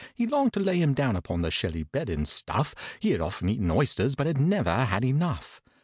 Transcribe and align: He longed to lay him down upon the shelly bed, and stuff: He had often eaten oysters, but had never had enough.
He 0.15 0.25
longed 0.25 0.51
to 0.53 0.59
lay 0.59 0.79
him 0.79 0.95
down 0.95 1.15
upon 1.15 1.43
the 1.43 1.51
shelly 1.51 1.83
bed, 1.83 2.09
and 2.09 2.27
stuff: 2.27 2.73
He 2.99 3.11
had 3.11 3.21
often 3.21 3.49
eaten 3.49 3.69
oysters, 3.69 4.15
but 4.15 4.25
had 4.25 4.39
never 4.39 4.85
had 4.85 5.05
enough. 5.05 5.61